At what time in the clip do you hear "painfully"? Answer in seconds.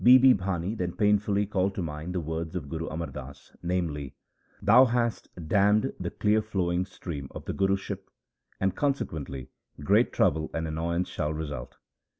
0.93-1.45